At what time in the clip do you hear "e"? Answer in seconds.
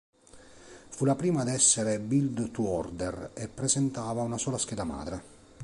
3.35-3.47